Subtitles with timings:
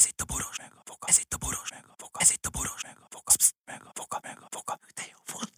[0.00, 1.06] Ez itt a boros meg a foka.
[1.08, 2.18] Ez itt a boros meg a foka.
[2.20, 3.32] Ez itt a boros meg a foka.
[3.36, 4.78] Psz, meg a foka, meg a foka.
[4.94, 5.54] De jó volt.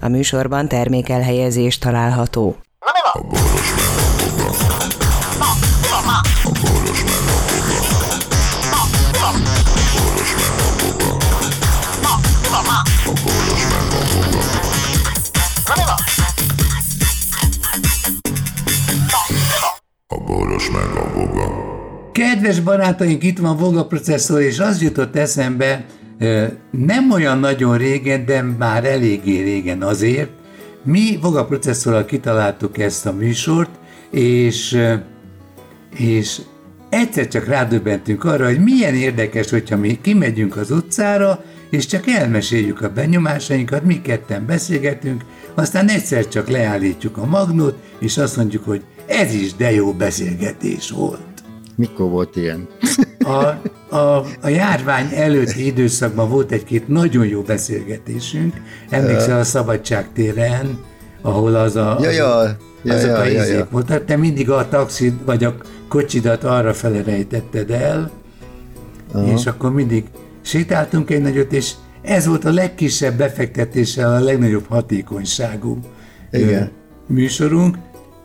[0.00, 2.56] A műsorban termékelhelyezés található.
[2.78, 3.49] A
[20.60, 21.68] boros meg a boga.
[22.12, 25.84] Kedves barátaink, itt van Voga processzor, és az jutott eszembe,
[26.70, 30.30] nem olyan nagyon régen, de már eléggé régen azért,
[30.82, 33.70] mi Voga processzorral kitaláltuk ezt a műsort,
[34.10, 34.78] és,
[35.96, 36.40] és
[36.88, 42.80] egyszer csak rádöbbentünk arra, hogy milyen érdekes, hogyha mi kimegyünk az utcára, és csak elmeséljük
[42.80, 48.82] a benyomásainkat, mi ketten beszélgetünk, aztán egyszer csak leállítjuk a magnót, és azt mondjuk, hogy
[49.10, 51.20] ez is de jó beszélgetés volt.
[51.76, 52.68] Mikor volt ilyen?
[53.18, 53.44] A,
[53.96, 58.54] a, a járvány előtti időszakban volt egy-két nagyon jó beszélgetésünk.
[58.90, 60.78] Emlékszel a Szabadságtéren,
[61.22, 63.66] ahol az a, Ja, ja, ja, azok ja, a ja, ja.
[63.70, 64.04] voltak.
[64.04, 65.54] Te mindig a taxid vagy a
[65.88, 68.10] kocsidat arra fele rejtetted el,
[69.12, 69.32] Aha.
[69.32, 70.04] és akkor mindig
[70.42, 75.78] sétáltunk egy nagyot, és ez volt a legkisebb befektetéssel a legnagyobb hatékonyságú
[76.32, 76.70] Igen.
[77.06, 77.76] műsorunk,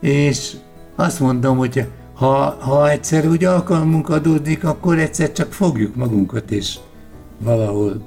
[0.01, 0.51] és
[0.95, 6.75] azt mondom, hogy ha, ha egyszer úgy alkalmunk adódik, akkor egyszer csak fogjuk magunkat, és
[7.39, 8.01] valahol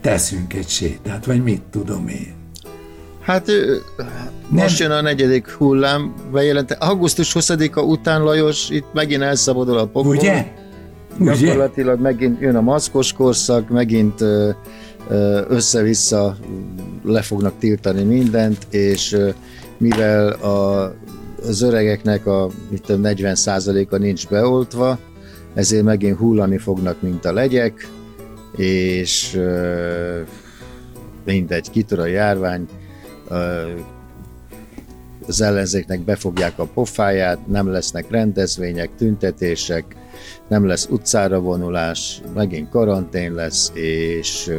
[0.00, 2.34] teszünk egy sétát, vagy mit tudom én.
[3.20, 3.76] Hát ö,
[4.48, 6.74] most jön a negyedik hullám, bejelente.
[6.74, 10.16] Augusztus 20-a után, Lajos, itt megint elszabadul a pokol.
[10.16, 10.46] Ugye?
[11.18, 11.34] Ugye?
[11.34, 14.24] Gyakorlatilag megint jön a maszkos korszak, megint
[15.48, 16.36] össze-vissza
[17.04, 19.16] le fognak tiltani mindent, és
[19.76, 20.92] mivel a,
[21.46, 24.98] az öregeknek a mit tudom, 40%-a nincs beoltva,
[25.54, 27.88] ezért megint hullani fognak, mint a legyek,
[28.56, 30.20] és ö,
[31.24, 32.68] mindegy, kitör a járvány,
[33.28, 33.70] ö,
[35.26, 39.96] az ellenzéknek befogják a pofáját, nem lesznek rendezvények, tüntetések,
[40.48, 44.50] nem lesz utcára vonulás, megint karantén lesz, és,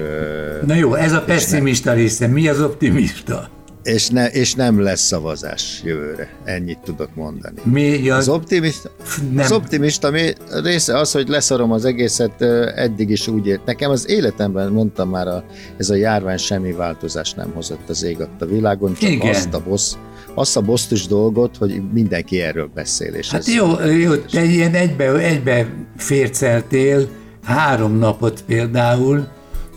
[0.66, 3.50] Na jó, ez a pessimista része, mi az optimista?
[3.84, 6.30] És, ne, és nem lesz szavazás jövőre.
[6.44, 7.62] Ennyit tudok mondani.
[7.64, 8.92] Mi Az az, optimista,
[9.32, 9.44] nem.
[9.46, 12.42] az optimista mi része az, hogy leszarom az egészet,
[12.76, 13.66] eddig is úgy ért.
[13.66, 15.44] Nekem az életemben mondtam már, a,
[15.78, 19.30] ez a járvány semmi változást nem hozott az ég a világon, csak Igen.
[19.30, 19.94] azt a, bossz,
[20.34, 23.14] azt a bosztus dolgot, hogy mindenki erről beszél.
[23.14, 25.68] És Hát jó, jó, te ilyen egybe, egybe
[25.98, 27.08] férceltél
[27.44, 29.28] három napot például,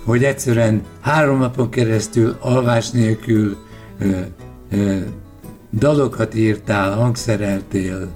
[0.04, 3.56] hogy egyszerűen három napon keresztül alvás nélkül
[5.78, 8.10] dalokat írtál, hangszereltél,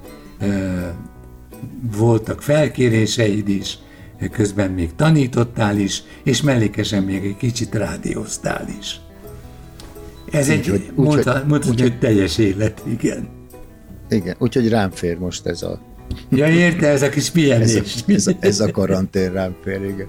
[1.97, 3.78] voltak felkéréseid is,
[4.32, 9.00] közben még tanítottál is, és mellékesen még egy kicsit rádióztál is.
[10.30, 13.28] Ez egy, hogy- úgy, hogy- mondta, úgy, hogy teljes élet, igen.
[14.10, 15.80] Igen, úgyhogy rám fér most ez a,
[16.28, 17.74] Ja, érte, ez a kis ez pihenés.
[18.06, 20.08] a, ez a, ez a karantén rám fér, igen.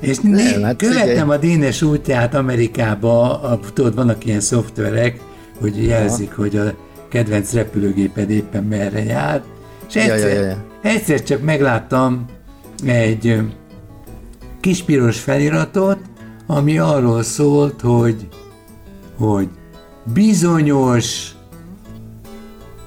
[0.00, 1.30] És Nem, hát követtem figyelj.
[1.30, 5.20] a Dénes útját Amerikába, a, tudod, vannak ilyen szoftverek,
[5.60, 6.74] hogy jelzik, hogy a
[7.08, 9.42] kedvenc repülőgéped éppen merre jár,
[9.88, 10.64] és egyszer, ja, ja, ja.
[10.82, 12.24] egyszer csak megláttam
[12.86, 13.38] egy
[14.60, 15.98] kis piros feliratot,
[16.46, 18.28] ami arról szólt, hogy,
[19.16, 19.48] hogy
[20.14, 21.34] bizonyos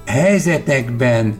[0.06, 1.34] helyzetekben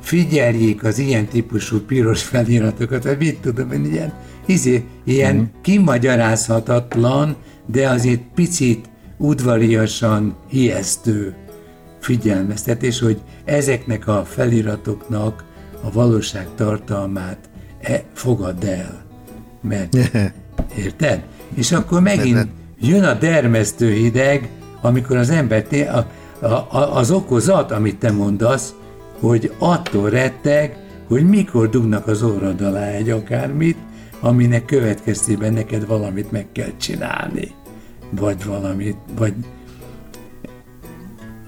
[0.00, 4.12] figyeljék az ilyen típusú piros feliratokat, vagy mit tudom én, ilyen,
[4.48, 5.42] izé, ilyen Mhm.
[5.42, 5.46] mm.
[5.62, 7.36] kimagyarázhatatlan,
[7.66, 11.34] de azért picit udvariasan ijesztő
[12.00, 15.44] figyelmeztetés, hogy ezeknek a feliratoknak
[15.82, 17.38] a valóság tartalmát
[17.80, 19.04] e, fogadd el.
[19.60, 19.96] Mert,
[20.84, 21.22] érted?
[21.54, 22.46] És akkor megint
[22.80, 24.48] jön a dermesztő hideg,
[24.80, 26.06] amikor az ember, té- a,
[26.40, 28.74] a, a, az okozat, amit te mondasz,
[29.20, 30.76] hogy attól retteg,
[31.08, 33.76] hogy mikor dugnak az orrod alá egy akármit,
[34.20, 37.54] aminek következtében neked valamit meg kell csinálni.
[38.10, 39.34] Vagy valamit, vagy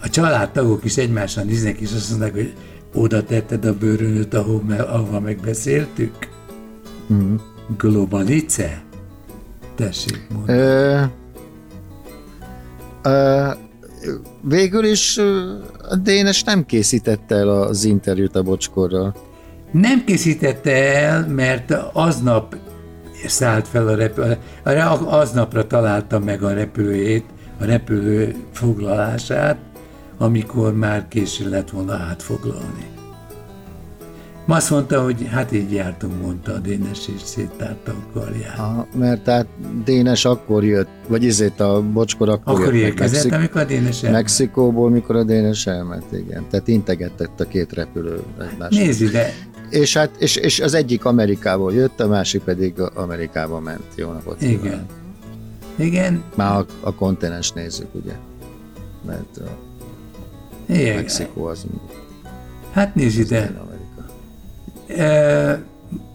[0.03, 2.55] a családtagok is egymással néznek, és azt mondják, hogy
[2.95, 6.29] oda tetted a bőrönöt, ahol, ahova megbeszéltük?
[7.13, 7.35] Mm.
[7.77, 8.83] Globalice?
[9.75, 10.59] Tessék mondani.
[10.59, 11.03] Ö,
[13.03, 13.51] ö,
[14.43, 15.19] végül is
[15.89, 19.15] a Dénes nem készítette el az interjút a bocskorral.
[19.73, 22.57] Nem készítette el, mert aznap
[23.27, 24.37] szállt fel a repülő,
[25.05, 27.25] aznapra találta meg a repülőjét,
[27.61, 29.57] a repülő foglalását,
[30.19, 32.91] amikor már késő lett volna átfoglalni.
[34.47, 38.57] Azt mondta, hogy hát így jártunk, mondta a Dénes, és széttárta a karját.
[38.57, 39.47] Ha, mert tehát
[39.85, 43.65] Dénes akkor jött, vagy izét a bocskor akkor, Akkor jött meg érkezett, Mexik- amikor a
[43.65, 44.23] Dénes elment.
[44.23, 46.47] Mexikóból, mikor a Dénes elment, igen.
[46.51, 48.71] Tehát integettek a két repülő egymásnak.
[48.71, 49.33] Nézd ide,
[49.71, 53.83] És, hát, és, és az egyik Amerikából jött, a másik pedig Amerikába ment.
[53.95, 54.61] Jó napot igen.
[54.61, 54.91] kívánok.
[55.77, 58.13] Igen, Már a, a kontinens nézzük, ugye?
[59.07, 59.51] Mert a
[60.73, 60.95] igen.
[60.97, 61.67] Mexikó az
[62.73, 64.13] Hát nézd ide, Amerika.
[65.05, 65.63] e,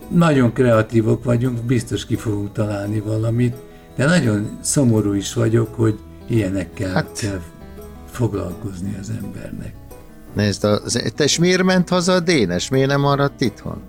[0.07, 3.55] nagyon kreatívok vagyunk, biztos ki fogunk találni valamit,
[3.95, 7.41] de nagyon szomorú is vagyok, hogy ilyenekkel Hát- kell
[8.11, 9.73] foglalkozni az embernek.
[10.35, 12.69] Nézd, az, te és miért ment haza a Dénes?
[12.69, 13.81] Miért nem maradt itthon?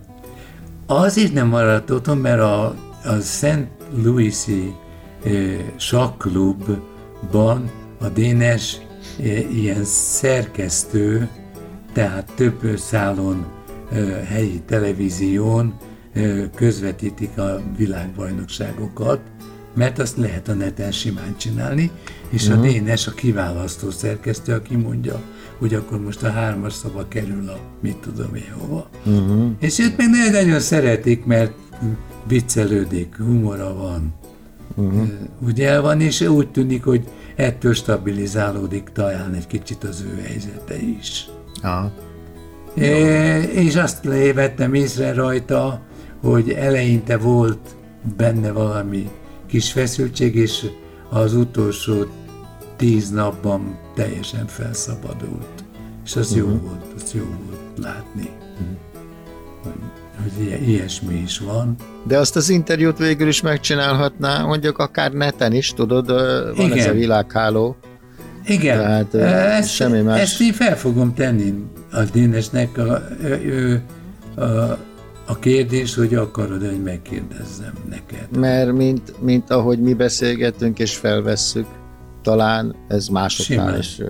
[0.86, 2.64] Azért nem maradt otthon, mert a,
[3.04, 3.66] a St.
[4.02, 4.74] Louis-i
[5.24, 5.30] e,
[5.76, 7.70] sakklubban
[8.00, 8.78] a Dénes
[9.20, 11.28] e, ilyen szerkesztő,
[11.92, 13.46] tehát több szálon
[13.92, 15.74] e, helyi televízión
[16.12, 19.20] e, közvetítik a világbajnokságokat,
[19.74, 21.90] mert azt lehet a neten simán csinálni,
[22.28, 22.58] és uh-huh.
[22.58, 25.20] a Dénes a kiválasztó szerkesztő, aki mondja,
[25.58, 28.88] hogy akkor most a hármas szava kerül a mit tudom én hova.
[29.04, 29.50] Uh-huh.
[29.60, 31.52] És őt meg nagyon, nagyon szeretik, mert
[32.28, 34.14] viccelődik, humora van.
[34.74, 35.08] Uh-huh.
[35.40, 41.28] Ugye van, és úgy tűnik, hogy ettől stabilizálódik talán egy kicsit az ő helyzete is.
[41.62, 41.92] Aha.
[42.74, 42.88] É,
[43.52, 44.04] és azt
[44.34, 45.80] vettem észre rajta,
[46.22, 47.76] hogy eleinte volt
[48.16, 49.08] benne valami
[49.46, 50.66] kis feszültség, és
[51.10, 52.04] az utolsó
[52.76, 55.64] tíz napban teljesen felszabadult.
[56.04, 56.48] És az uh-huh.
[56.48, 59.72] jó volt, az jó volt látni, uh-huh.
[60.22, 61.74] hogy, hogy ilyesmi is van.
[62.06, 66.06] De azt az interjút végül is megcsinálhatná, mondjuk akár neten is, tudod,
[66.56, 66.78] van Igen.
[66.78, 67.76] ez a világháló.
[68.46, 69.14] Igen, Tehát,
[69.58, 70.20] ezt, semmi más.
[70.20, 71.54] ezt én fel fogom tenni
[71.92, 73.82] a Dénesnek a, ő,
[74.34, 74.42] a,
[75.26, 78.38] a kérdés, hogy akarod, hogy megkérdezzem neked.
[78.38, 81.66] Mert mint, mint ahogy mi beszélgetünk és felvesszük,
[82.26, 83.78] talán ez másoknál Simán.
[83.78, 84.00] is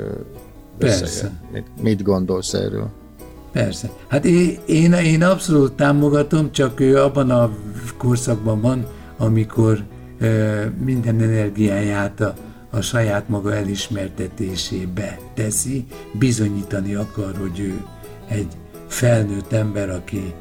[0.79, 1.05] Persze.
[1.05, 1.41] összejön.
[1.53, 2.89] Mit, mit gondolsz erről?
[3.53, 3.91] Persze.
[4.09, 7.51] Hát én, én, én abszolút támogatom, csak ő abban a
[7.97, 8.87] korszakban van,
[9.17, 9.83] amikor
[10.19, 12.35] ö, minden energiáját a,
[12.71, 15.87] a saját maga elismertetésébe teszi,
[16.19, 17.85] bizonyítani akar, hogy ő
[18.29, 18.49] egy
[18.87, 20.35] felnőtt ember, aki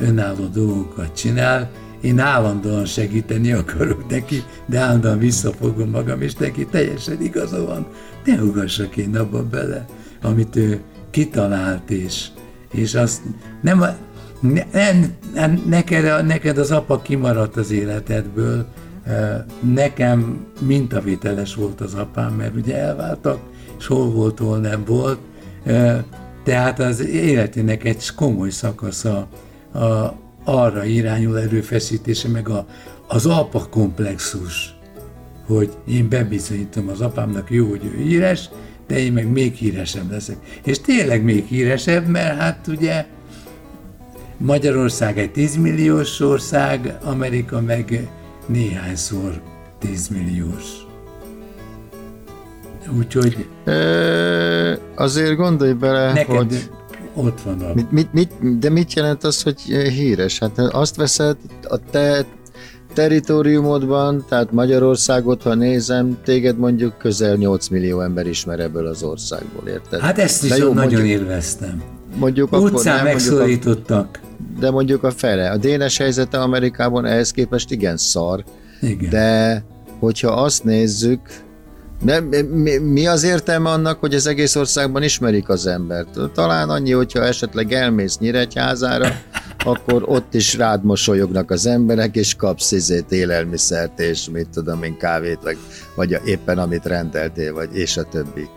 [0.00, 7.22] önálló dolgokat csinál, én állandóan segíteni akarok neki, de állandóan visszafogom magam, és neki teljesen
[7.22, 7.86] igaza van.
[8.24, 9.84] Ne ugassak én abba bele,
[10.22, 10.80] amit ő
[11.10, 12.26] kitalált, és,
[12.72, 13.20] és azt
[13.62, 13.84] nem,
[14.40, 14.62] ne,
[15.34, 18.66] nem, neked, neked az apa kimaradt az életedből,
[19.60, 23.38] nekem mintavételes volt az apám, mert ugye elváltak,
[23.78, 25.18] és hol volt, hol nem volt,
[25.64, 25.98] Eh,
[26.44, 29.28] tehát az életének egy komoly szakasza
[29.72, 30.12] a,
[30.50, 32.66] arra irányul erőfeszítése, meg a,
[33.08, 34.74] az apa komplexus,
[35.46, 38.50] hogy én bebizonyítom az apámnak jó, hogy ő híres,
[38.86, 40.36] de én meg még híresebb leszek.
[40.64, 43.06] És tényleg még híresebb, mert hát ugye
[44.36, 48.08] Magyarország egy 10 milliós ország, Amerika meg
[48.46, 49.40] néhányszor
[49.78, 50.64] 10 milliós.
[52.98, 56.70] Úgyhogy Ö, azért gondolj bele, neked hogy
[57.14, 57.74] ott van a...
[57.74, 60.38] mit, mit, mit, de mit jelent az, hogy híres?
[60.38, 61.36] Hát azt veszed
[61.68, 62.24] a te
[62.94, 69.68] teritoriumodban, tehát Magyarországot, ha nézem, téged mondjuk közel 8 millió ember ismer ebből az országból,
[69.68, 70.00] érted?
[70.00, 71.82] Hát ezt is jó, nagyon mondjuk, élveztem.
[72.16, 74.20] mondjuk akkor Utcán nem, mondjuk a, megszólítottak.
[74.60, 75.50] de mondjuk a fele.
[75.50, 78.44] A dénes helyzete Amerikában ehhez képest igen szar,
[78.80, 79.10] Igen.
[79.10, 79.64] de
[79.98, 81.20] hogyha azt nézzük,
[82.00, 86.08] nem, mi, mi az értelme annak, hogy az egész országban ismerik az embert?
[86.34, 89.08] Talán annyi, hogyha esetleg elmész Nyíregyházára,
[89.64, 94.96] akkor ott is rád mosolyognak az emberek, és kapsz izét, élelmiszert, és mit tudom én,
[94.96, 95.56] kávét, vagy,
[95.94, 98.48] vagy éppen amit rendeltél, vagy és a többi.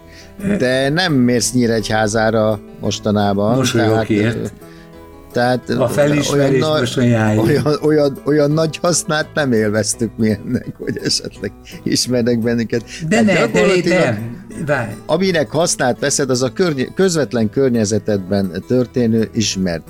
[0.57, 3.55] De nem mész Nyíregyházára mostanában.
[3.55, 4.33] Mosolyokért.
[4.33, 4.53] Tehát
[5.79, 7.39] A felismerés nagy- mosolyáig.
[7.39, 11.51] olyan, olyan, olyan nagy hasznát nem élveztük mi ennek, hogy esetleg
[11.83, 12.83] ismernek bennünket.
[13.07, 14.21] De Hát ne, de.
[14.65, 14.91] Várj.
[15.05, 19.83] Aminek hasznát veszed, az a környe, közvetlen környezetedben történő ismert.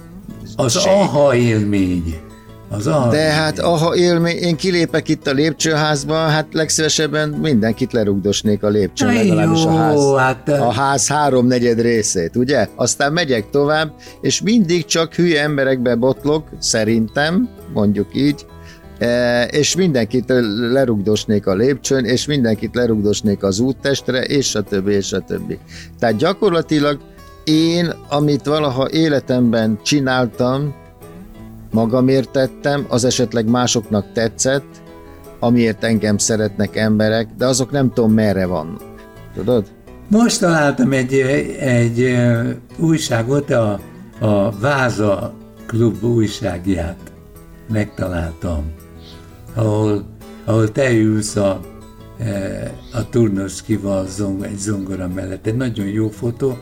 [0.55, 2.15] Az aha élmény.
[2.75, 8.63] Az aha De hát, aha élmény, én kilépek itt a lépcsőházba, hát legszívesebben mindenkit lerugdosnék
[8.63, 12.67] a lépcsőn, Na legalábbis a jó, ház, hát, a ház háromnegyed részét, ugye?
[12.75, 18.45] Aztán megyek tovább, és mindig csak hülye emberekbe botlok, szerintem, mondjuk így,
[18.99, 20.33] E, és mindenkit
[20.71, 25.59] lerugdosnék a lépcsőn, és mindenkit lerugdosnék az úttestre, és a többi, és a többi.
[25.99, 26.99] Tehát gyakorlatilag
[27.43, 30.75] én, amit valaha életemben csináltam,
[31.73, 34.81] magamért tettem, az esetleg másoknak tetszett,
[35.39, 38.81] amiért engem szeretnek emberek, de azok nem tudom merre vannak.
[39.33, 39.65] Tudod?
[40.07, 41.13] Most találtam egy,
[41.59, 42.17] egy
[42.77, 43.79] újságot, a,
[44.19, 45.33] a Váza
[45.65, 46.97] klub újságját
[47.71, 48.71] megtaláltam,
[49.53, 50.05] ahol,
[50.45, 51.59] ahol te ülsz a,
[52.93, 55.47] a Turnoszkival zong, egy zongora mellett.
[55.47, 56.57] Egy nagyon jó fotó,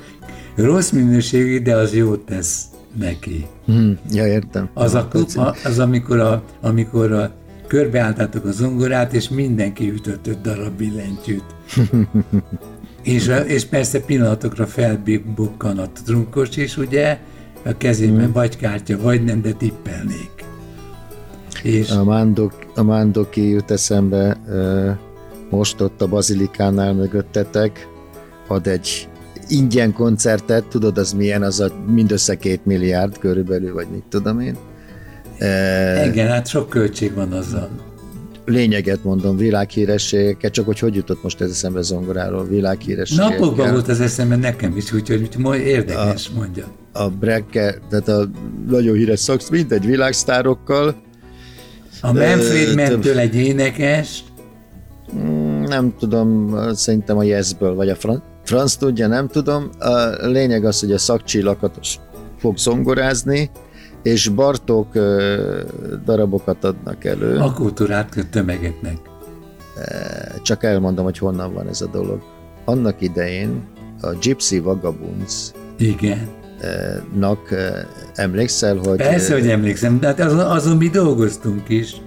[0.56, 3.46] rossz minőségű, de az jót tesz neki.
[3.66, 4.70] Hmm, ja, értem.
[4.74, 5.30] Az, a klub,
[5.64, 7.32] az amikor, a, amikor a,
[7.68, 11.46] körbeálltátok a zongorát, és mindenki ütött öt darab billentyűt.
[13.04, 17.20] és, és persze pillanatokra felbukkan a trunkos is, ugye,
[17.66, 18.32] a kezében hmm.
[18.32, 20.32] vagy kártya, vagy nem, de tippelnék.
[21.64, 21.92] És...
[21.92, 24.38] A, Mándok, a Mándoki jut eszembe,
[25.50, 27.88] most ott a Bazilikánál mögöttetek,
[28.48, 29.10] ad egy
[29.52, 34.56] ingyen koncertet, tudod az milyen, az a mindössze két milliárd körülbelül, vagy mit tudom én.
[35.38, 37.70] E, Igen, hát sok költség van azzal.
[38.46, 43.40] Lényeget mondom, világhírességeket, csak hogy hogy jutott most ez eszembe zongoráról, világhírességeket.
[43.40, 46.66] Napokban volt az eszembe nekem is, úgyhogy érdekes, a, mondja.
[46.94, 48.30] A Brekke, tehát a
[48.68, 50.96] nagyon híres szaksz, mindegy világsztárokkal.
[52.02, 54.24] A Manfred mentől egy énekes.
[55.16, 59.70] Mm, nem tudom, szerintem a Yes-ből, vagy a Fran- franc tudja, nem tudom.
[59.80, 62.00] A lényeg az, hogy a szakcsi lakatos
[62.38, 63.52] fog zongorázni,
[64.04, 64.94] és Bartók
[66.06, 67.38] darabokat adnak elő.
[67.38, 68.98] A kultúrát tömegeknek.
[70.42, 72.22] Csak elmondom, hogy honnan van ez a dolog.
[72.66, 73.64] Annak idején
[74.02, 76.30] a Gypsy Vagabunds Igen.
[77.16, 77.40] Nak
[78.14, 78.98] emlékszel, hogy...
[78.98, 82.02] Persze, hogy emlékszem, de hát azon, azon mi dolgoztunk is.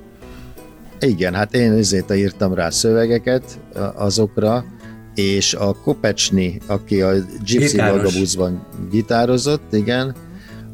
[1.00, 3.60] Igen, hát én ezért írtam rá szövegeket
[3.94, 4.64] azokra,
[5.14, 7.12] és a Kopecsni, aki a
[7.44, 10.14] Gypsy Vagabundsban gitározott, igen,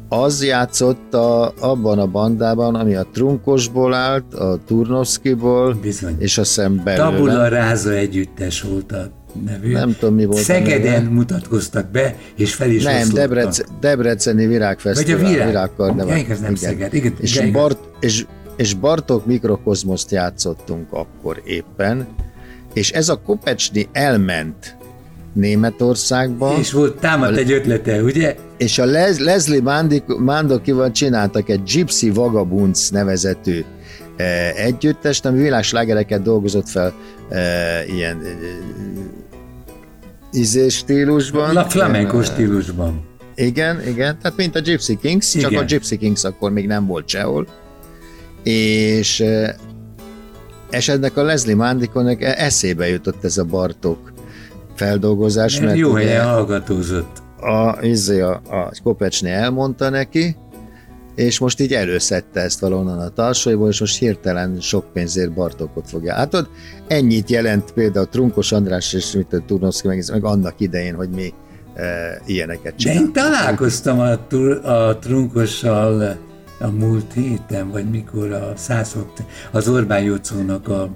[0.09, 6.15] az játszott a, abban a bandában, ami a Trunkosból állt, a Turnovszkiból, Bizony.
[6.19, 7.09] és a szem belőle.
[7.09, 9.11] Tabula Ráza együttes volt a
[9.45, 9.71] nevű.
[9.71, 15.21] Nem tudom, mi volt Szegeden mutatkoztak be, és fel is Nem, Debrec, Debreceni Virágfesztivál.
[15.21, 15.47] Vagy a virág.
[15.47, 16.17] Virágkarnevál.
[16.17, 16.69] Ja, ez nem igen.
[16.69, 16.93] Szeged.
[16.93, 22.07] Igen, és, igen, Bart, és, és Bartók Mikrokozmoszt játszottunk akkor éppen,
[22.73, 24.75] és ez a Kopecsni elment
[25.33, 26.55] Németországba.
[26.59, 28.35] És volt támadt egy ötlete, ugye?
[28.57, 29.61] És a Les- Leslie
[30.17, 33.63] Mandokival csináltak egy Gypsy Vagabunds nevezetű
[34.17, 34.23] e,
[34.55, 36.93] együttest, ami világslágereket dolgozott fel
[37.29, 37.39] e,
[37.85, 38.27] ilyen e,
[40.31, 41.53] izé stílusban.
[41.53, 43.09] La flamenco stílusban.
[43.35, 45.49] Igen, igen, tehát mint a Gypsy Kings, igen.
[45.49, 47.47] csak a Gypsy Kings akkor még nem volt sehol.
[48.43, 49.55] És e,
[50.71, 54.13] és ennek a Leslie Mandikonek eszébe jutott ez a Bartók
[54.75, 55.59] feldolgozás.
[55.59, 57.21] Mert, jó helyen hallgatózott.
[57.39, 60.35] A, izé, a, a Kopecsné elmondta neki,
[61.15, 66.27] és most így előszedte ezt valahonnan a tarsaiból, és most hirtelen sok pénzért Bartókot fogja.
[66.31, 66.49] Ott
[66.87, 71.33] ennyit jelent például Trunkos András és mit a Turnovszki meg, meg annak idején, hogy mi
[71.73, 73.13] e, ilyeneket csinálunk.
[73.13, 74.11] De én találkoztam a,
[74.67, 76.17] a Trunkossal
[76.61, 79.13] a múlt héten, vagy mikor a százfok,
[79.51, 80.89] az Orbán Jocónak a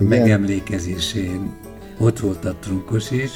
[0.00, 0.18] Igen.
[0.18, 1.52] megemlékezésén
[1.98, 3.30] ott volt a trunkos is,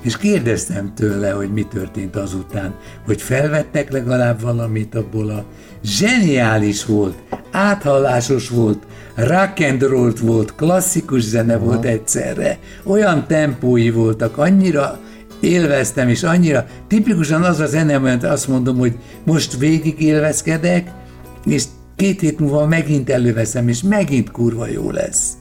[0.00, 5.44] és kérdeztem tőle, hogy mi történt azután, hogy felvettek legalább valamit abból a
[5.84, 7.14] zseniális volt,
[7.50, 8.82] áthallásos volt,
[9.14, 11.64] rock and roll volt, klasszikus zene Aha.
[11.64, 14.98] volt egyszerre, olyan tempói voltak, annyira
[15.42, 20.90] élveztem, és annyira tipikusan az a zene, mert azt mondom, hogy most végig élvezkedek,
[21.44, 21.64] és
[21.96, 25.32] két hét múlva megint előveszem, és megint kurva jó lesz.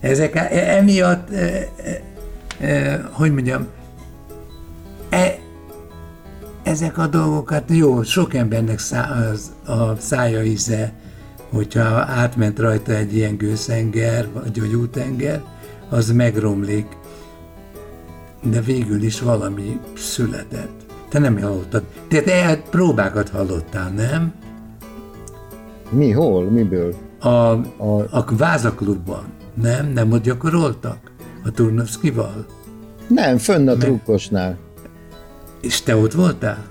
[0.00, 3.66] Ezek e, emiatt, e, e, e, hogy mondjam,
[5.10, 5.38] e,
[6.62, 10.92] ezek a dolgokat, jó, sok embernek szá, az, a szája íze,
[11.50, 15.42] hogyha átment rajta egy ilyen gőszenger, vagy egy útenger,
[15.88, 16.86] az megromlik,
[18.42, 20.86] de végül is valami született.
[21.08, 21.84] Te nem hallottad.
[22.08, 24.32] Te, te próbákat hallottál, nem?
[25.90, 26.94] Mi, hol, miből?
[27.18, 28.06] A, a...
[28.10, 29.24] a Vázaklubban.
[29.54, 29.86] Nem?
[29.86, 31.12] Nem ott gyakoroltak?
[31.44, 32.46] A Turnovszkival?
[33.06, 34.58] Nem, fönn a trukkosnál.
[35.60, 36.64] És te ott voltál?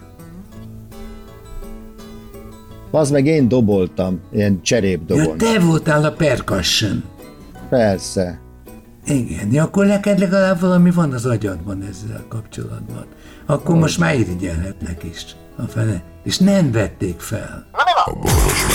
[2.91, 5.23] Az meg én doboltam, ilyen cserépdobon.
[5.23, 7.03] Ja, te voltál a percussion.
[7.69, 8.39] Persze.
[9.09, 13.05] Igen, ja, akkor neked legalább valami van az agyadban ezzel kapcsolatban.
[13.45, 13.81] Akkor oh.
[13.81, 15.25] most már irigyelhetnek is
[15.55, 16.03] a fene.
[16.23, 17.67] És nem vették fel.
[18.05, 18.65] A boros.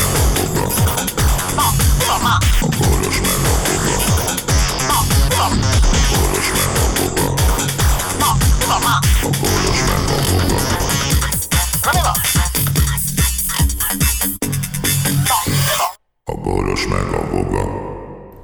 [16.25, 17.69] A boros meg a boga.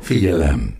[0.01, 0.80] Figyelem!